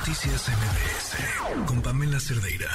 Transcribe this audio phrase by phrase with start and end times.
[0.00, 2.70] Noticias MBS con Pamela Cerdeira.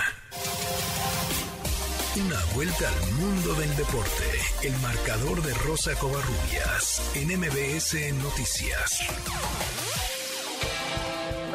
[2.21, 4.29] Una vuelta al mundo del deporte.
[4.61, 9.01] El marcador de Rosa Covarrubias en MBS Noticias.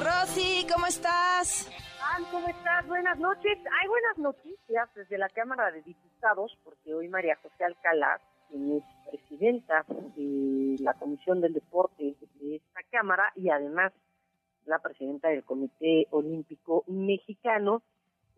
[0.02, 1.70] Rosy, ¿cómo estás?
[2.32, 2.86] ¿cómo estás?
[2.88, 3.56] Buenas noches.
[3.80, 8.82] Hay buenas noticias desde la Cámara de Diputados, porque hoy María José Alcalá, quien es
[9.08, 9.84] presidenta
[10.16, 13.92] de la Comisión del Deporte de esta Cámara y además
[14.70, 17.82] la presidenta del Comité Olímpico Mexicano,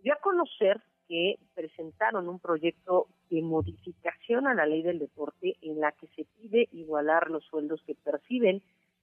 [0.03, 5.79] dio a conocer que presentaron un proyecto de modificación a la ley del deporte en
[5.79, 8.63] la que se pide igualar los sueldos que perciben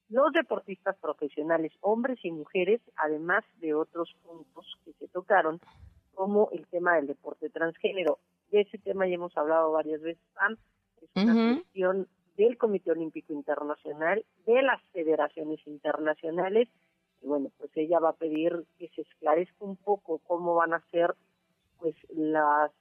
[0.09, 5.59] los deportistas profesionales, hombres y mujeres, además de otros puntos que se tocaron,
[6.15, 8.17] como el tema del deporte transgénero.
[8.49, 10.57] De ese tema ya hemos hablado varias veces, Pam.
[10.99, 16.67] Es una cuestión del Comité Olímpico Internacional, de las federaciones internacionales,
[17.21, 20.83] y bueno, pues ella va a pedir que se esclarezca un poco cómo van a
[20.91, 21.15] ser
[21.79, 22.71] pues las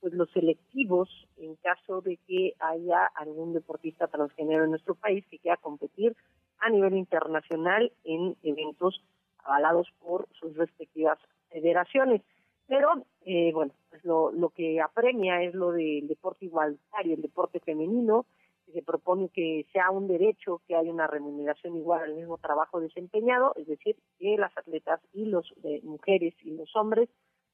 [0.00, 5.38] pues los selectivos en caso de que haya algún deportista transgénero en nuestro país que
[5.38, 6.16] quiera competir
[6.58, 9.02] a nivel internacional en eventos
[9.44, 11.18] avalados por sus respectivas
[11.50, 12.22] federaciones.
[12.66, 17.60] Pero, eh, bueno, pues lo, lo que apremia es lo del deporte igualitario, el deporte
[17.60, 18.26] femenino,
[18.70, 23.52] se propone que sea un derecho que haya una remuneración igual al mismo trabajo desempeñado,
[23.56, 27.08] es decir, que las atletas y los eh, mujeres y los hombres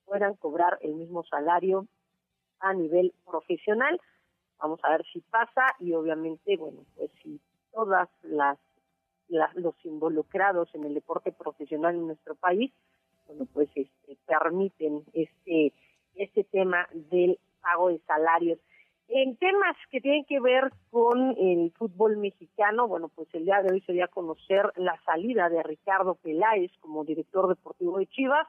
[0.04, 1.86] puedan cobrar el mismo salario
[2.60, 4.00] a nivel profesional.
[4.58, 7.40] Vamos a ver si pasa y obviamente, bueno, pues si
[7.72, 8.58] todas las,
[9.28, 12.72] los involucrados en el deporte profesional en nuestro país,
[13.26, 15.72] bueno, pues este, permiten este
[16.16, 18.58] este tema del pago de salarios.
[19.08, 23.72] En temas que tienen que ver con el fútbol mexicano, bueno, pues el día de
[23.72, 28.48] hoy se dio a conocer la salida de Ricardo Peláez como director deportivo de Chivas.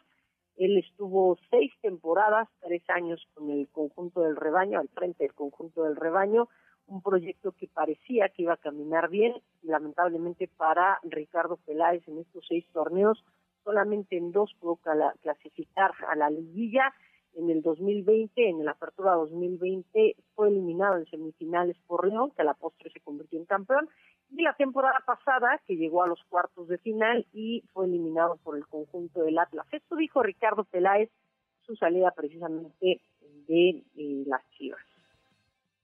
[0.56, 5.84] Él estuvo seis temporadas, tres años con el conjunto del rebaño, al frente del conjunto
[5.84, 6.50] del rebaño,
[6.88, 9.36] un proyecto que parecía que iba a caminar bien.
[9.62, 13.24] Lamentablemente para Ricardo Peláez en estos seis torneos,
[13.64, 14.80] solamente en dos pudo
[15.22, 16.92] clasificar a la liguilla.
[17.38, 22.46] En el 2020, en la apertura 2020, fue eliminado en semifinales por León, que a
[22.46, 23.88] la postre se convirtió en campeón
[24.32, 28.58] y la temporada pasada que llegó a los cuartos de final y fue eliminado por
[28.58, 29.68] el conjunto del Atlas.
[29.72, 31.12] Esto dijo Ricardo Peláez,
[31.62, 33.02] su salida precisamente
[33.48, 34.87] de eh, las Chivas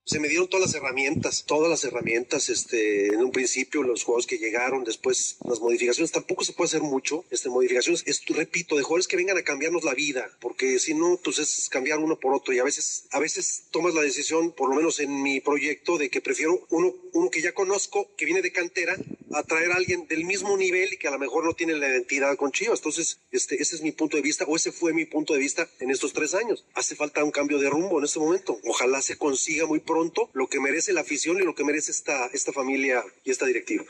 [0.05, 4.27] se me dieron todas las herramientas, todas las herramientas, este, en un principio los juegos
[4.27, 8.83] que llegaron, después las modificaciones, tampoco se puede hacer mucho, este, modificaciones, es, repito, de
[8.83, 12.33] jugadores que vengan a cambiarnos la vida, porque si no, pues es cambiar uno por
[12.33, 15.97] otro y a veces, a veces tomas la decisión, por lo menos en mi proyecto,
[15.97, 18.97] de que prefiero uno, uno que ya conozco, que viene de cantera,
[19.31, 21.89] a traer a alguien del mismo nivel y que a lo mejor no tiene la
[21.89, 22.79] identidad con Chivas.
[22.79, 25.67] Entonces, este, ese es mi punto de vista, o ese fue mi punto de vista
[25.79, 26.65] en estos tres años.
[26.75, 28.59] Hace falta un cambio de rumbo en este momento.
[28.63, 31.91] Ojalá se consiga muy pronto pronto lo que merece la afición y lo que merece
[31.91, 33.83] esta, esta familia y esta directiva.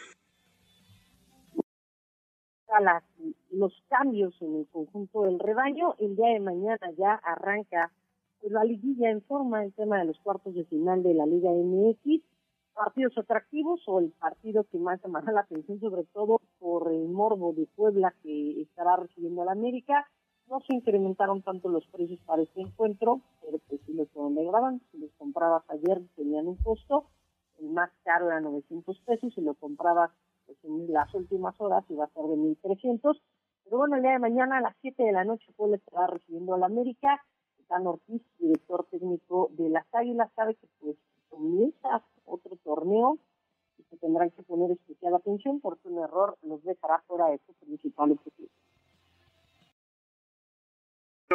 [3.51, 7.93] los cambios en el conjunto del rebaño, el día de mañana ya arranca
[8.41, 11.51] pues, la liguilla en forma, el tema de los cuartos de final de la Liga
[11.51, 12.21] MX,
[12.73, 17.53] partidos atractivos o el partido que más llamará la atención, sobre todo por el morbo
[17.53, 20.05] de Puebla que estará recibiendo a la América
[20.49, 24.92] no se incrementaron tanto los precios para este encuentro, pero pues los graban, si los
[25.23, 27.05] comprabas ayer tenían un costo,
[27.59, 30.11] el más caro era 900 pesos, si lo comprabas
[30.45, 33.21] pues, en las últimas horas iba a ser de 1300,
[33.63, 36.55] pero bueno, el día de mañana a las 7 de la noche puede estar recibiendo
[36.55, 37.23] al América,
[37.69, 40.97] Dan Ortiz, director técnico de las Águilas, sabe que pues
[41.29, 43.17] comienza otro torneo
[43.77, 47.53] y que tendrán que poner especial atención porque un error los dejará fuera de su
[47.53, 48.49] principal objetivo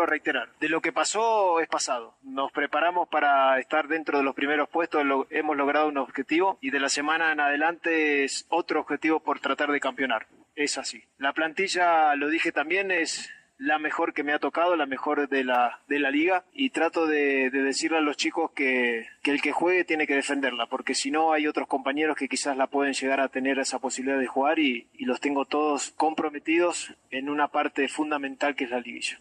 [0.06, 2.14] reiterar, de lo que pasó es pasado.
[2.22, 6.80] Nos preparamos para estar dentro de los primeros puestos, hemos logrado un objetivo y de
[6.80, 10.26] la semana en adelante es otro objetivo por tratar de campeonar.
[10.54, 11.04] Es así.
[11.18, 15.44] La plantilla, lo dije también, es la mejor que me ha tocado, la mejor de
[15.44, 19.84] la, de la liga y trato de, decirle a los chicos que, el que juegue
[19.84, 23.28] tiene que defenderla, porque si no hay otros compañeros que quizás la pueden llegar a
[23.28, 28.54] tener esa posibilidad de jugar y, y los tengo todos comprometidos en una parte fundamental
[28.54, 29.20] que es la liguilla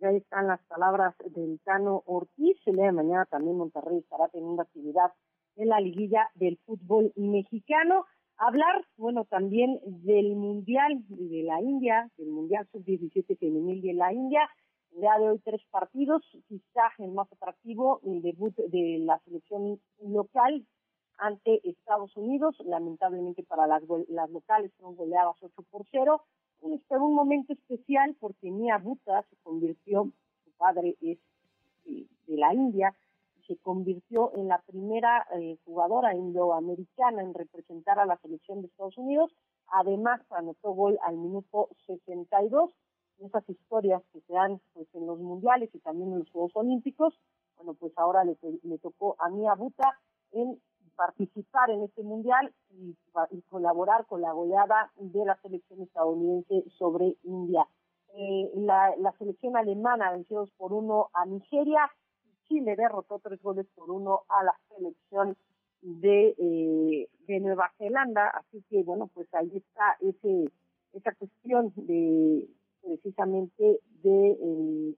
[0.00, 2.56] ya están las palabras del Tano Ortiz.
[2.66, 5.12] El día de mañana también Monterrey estará teniendo actividad
[5.56, 8.06] en la liguilla del fútbol mexicano.
[8.36, 14.48] Hablar, bueno, también del Mundial de la India, del Mundial Sub-17 femenil de la India.
[14.92, 19.80] El día de hoy tres partidos, quizá el más atractivo, el debut de la selección
[20.00, 20.64] local
[21.18, 22.56] ante Estados Unidos.
[22.64, 26.22] Lamentablemente para las, las locales fueron goleadas 8 por 0
[26.62, 30.10] este, un momento especial porque Mia Buta se convirtió,
[30.44, 31.18] su padre es
[31.86, 32.94] eh, de la India,
[33.46, 38.98] se convirtió en la primera eh, jugadora indoamericana en representar a la selección de Estados
[38.98, 39.34] Unidos.
[39.68, 42.70] Además, anotó gol al minuto 62.
[43.20, 47.18] Esas historias que se dan pues, en los mundiales y también en los Juegos Olímpicos,
[47.56, 49.98] bueno, pues ahora le, le tocó a Mia Buta
[50.30, 50.60] en
[50.98, 52.94] participar en este mundial y,
[53.48, 57.66] colaborar con la goleada de la selección estadounidense sobre India.
[58.14, 61.88] Eh, la, selección alemana venció por uno a Nigeria
[62.48, 65.36] Chile derrotó tres goles por uno a la selección
[65.82, 70.50] de, eh, de Nueva Zelanda, así que bueno, pues ahí está ese
[70.94, 72.48] esa cuestión de
[72.82, 74.32] precisamente de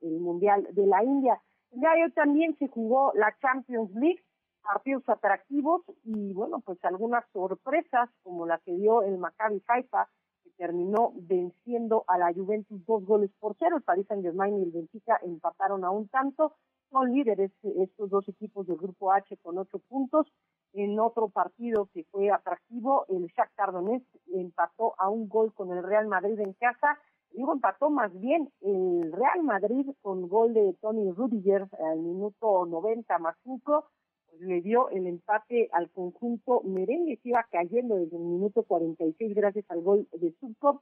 [0.03, 1.41] el, mundial de la India.
[1.73, 4.23] De hoy también se jugó la Champions League,
[4.63, 10.09] partidos atractivos y bueno, pues algunas sorpresas como la que dio el Maccabi Haifa
[10.43, 13.77] que terminó venciendo a la Juventus dos goles por cero.
[13.77, 16.55] El Paris Saint Germain y el Benfica empataron a un tanto
[16.91, 20.27] son líderes estos dos equipos del grupo H con ocho puntos.
[20.73, 25.83] En otro partido que fue atractivo, el Shakhtar Donetsk empató a un gol con el
[25.83, 26.99] Real Madrid en casa.
[27.33, 33.19] Digo, empató más bien el Real Madrid con gol de Tony Rudiger al minuto 90
[33.19, 33.85] más 5,
[34.31, 39.35] pues le dio el empate al conjunto merengue que iba cayendo desde el minuto 46
[39.35, 40.81] gracias al gol de Subkov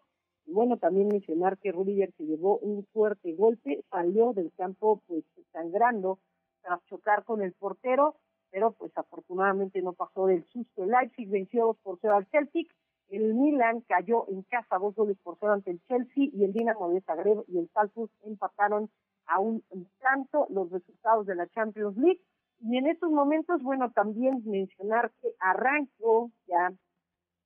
[0.50, 5.22] bueno, también mencionar que Rudiger se llevó un fuerte golpe, salió del campo pues
[5.52, 6.18] sangrando
[6.62, 8.16] tras chocar con el portero,
[8.50, 10.84] pero pues afortunadamente no pasó del susto.
[10.84, 12.70] El Leipzig venció 2 por 0 al Celtic,
[13.10, 16.90] el Milan cayó en casa dos goles por cero ante el Chelsea y el Dinamo
[16.90, 18.90] de Zagreb y el Salzburg empataron
[19.26, 19.62] a un
[20.00, 22.20] tanto los resultados de la Champions League.
[22.60, 26.72] Y en estos momentos, bueno, también mencionar que arrancó ya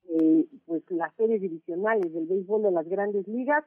[0.09, 3.65] eh, pues las series divisionales del béisbol de las grandes ligas.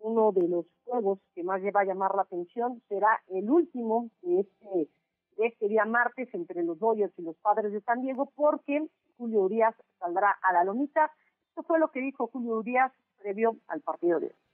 [0.00, 4.10] Uno de los juegos que más le va a llamar la atención será el último
[4.22, 4.88] de este,
[5.36, 8.86] de este día martes entre los Dodgers y los Padres de San Diego, porque
[9.16, 11.10] Julio Urias saldrá a la lomita.
[11.48, 14.51] Esto fue lo que dijo Julio Urias previo al partido de hoy.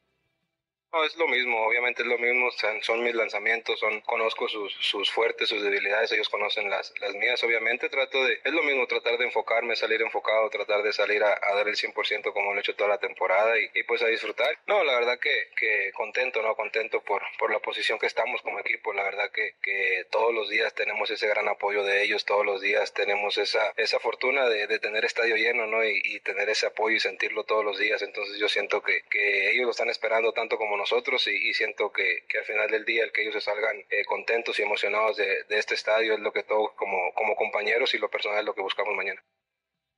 [0.90, 2.50] No, es lo mismo, obviamente es lo mismo,
[2.80, 7.44] son, mis lanzamientos, son conozco sus, sus fuertes, sus debilidades, ellos conocen las, las mías,
[7.44, 11.38] obviamente trato de, es lo mismo, tratar de enfocarme, salir enfocado, tratar de salir a,
[11.54, 14.58] dar el 100% como lo he hecho toda la temporada y, y, pues a disfrutar.
[14.66, 16.56] No, la verdad que, que contento, ¿no?
[16.56, 20.48] Contento por, por la posición que estamos como equipo, la verdad que, que todos los
[20.48, 24.66] días tenemos ese gran apoyo de ellos, todos los días tenemos esa, esa fortuna de,
[24.66, 25.84] de tener estadio lleno, ¿no?
[25.84, 29.50] Y, y, tener ese apoyo y sentirlo todos los días, entonces yo siento que, que
[29.50, 33.04] ellos lo están esperando tanto como nosotros y, siento que, que, al final del día
[33.04, 36.32] el que ellos se salgan eh, contentos y emocionados de, de, este estadio es lo
[36.32, 39.20] que todo como, como compañeros y lo personal es lo que buscamos mañana.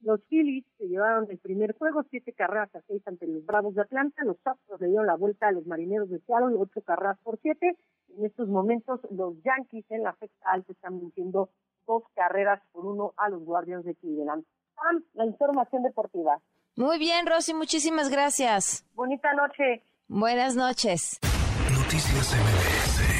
[0.03, 3.83] Los Phillies se llevaron el primer juego, siete carreras a seis ante los Bravos de
[3.83, 4.25] Atlanta.
[4.25, 7.77] Los Astros le dieron la vuelta a los Marineros de Seattle, ocho carreras por siete.
[8.17, 11.51] En estos momentos, los Yankees en la sexta alta están venciendo
[11.87, 14.45] dos carreras por uno a los Guardians de Cleveland.
[15.13, 16.41] la información deportiva.
[16.77, 18.87] Muy bien, Rosy, muchísimas gracias.
[18.95, 19.83] Bonita noche.
[20.13, 21.21] Buenas noches.
[21.73, 23.20] Noticias MBS